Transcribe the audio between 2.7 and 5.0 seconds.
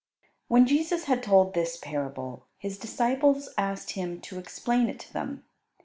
disciples asked Him to explain it